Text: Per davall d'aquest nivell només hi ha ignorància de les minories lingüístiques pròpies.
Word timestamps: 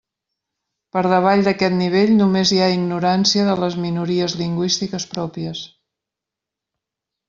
Per 0.95 1.03
davall 1.11 1.43
d'aquest 1.47 1.75
nivell 1.81 2.15
només 2.23 2.55
hi 2.55 2.59
ha 2.61 2.71
ignorància 2.79 3.47
de 3.53 3.59
les 3.63 3.79
minories 3.87 4.37
lingüístiques 4.43 5.11
pròpies. 5.17 5.67